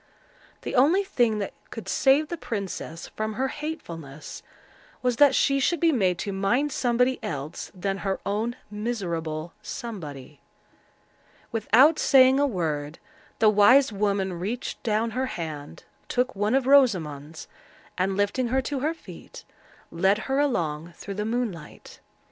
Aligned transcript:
The 0.63 0.73
only 0.73 1.03
thing 1.03 1.37
that 1.37 1.53
could 1.69 1.87
save 1.87 2.29
the 2.29 2.35
princess 2.35 3.09
from 3.09 3.33
her 3.33 3.49
hatefulness, 3.49 4.41
was 5.03 5.17
that 5.17 5.35
she 5.35 5.59
should 5.59 5.79
be 5.79 5.91
made 5.91 6.17
to 6.25 6.33
mind 6.33 6.71
somebody 6.71 7.19
else 7.21 7.71
than 7.75 7.99
her 7.99 8.19
own 8.25 8.55
miserable 8.71 9.53
Somebody. 9.61 10.41
Without 11.51 11.99
saying 11.99 12.39
a 12.39 12.47
word, 12.47 12.97
the 13.37 13.47
wise 13.51 13.93
woman 13.93 14.33
reached 14.39 14.81
down 14.81 15.11
her 15.11 15.27
hand, 15.27 15.83
took 16.07 16.35
one 16.35 16.55
of 16.55 16.65
Rosamond's, 16.65 17.47
and, 17.95 18.17
lifting 18.17 18.47
her 18.47 18.61
to 18.63 18.79
her 18.79 18.95
feet, 18.95 19.45
led 19.91 20.17
her 20.25 20.39
along 20.39 20.93
through 20.93 21.13
the 21.13 21.25
moonlight. 21.25 21.99